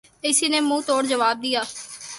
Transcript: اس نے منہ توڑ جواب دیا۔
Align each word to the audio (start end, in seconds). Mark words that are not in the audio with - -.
اس 0.27 0.43
نے 0.43 0.59
منہ 0.59 0.81
توڑ 0.85 1.01
جواب 1.03 1.35
دیا۔ 1.43 1.61